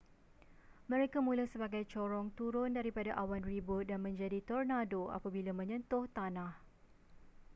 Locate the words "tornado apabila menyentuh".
4.49-6.03